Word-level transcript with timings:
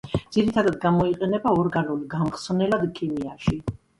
ძირითადათ 0.35 0.77
გამოიყენება 0.85 1.51
ორგანულ 1.59 2.01
გამხსნელად 2.15 2.87
ქიმიაში. 3.01 3.57